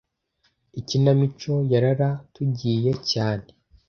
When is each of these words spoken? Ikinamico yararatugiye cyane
Ikinamico 0.79 1.51
yararatugiye 1.71 2.91
cyane 3.11 3.47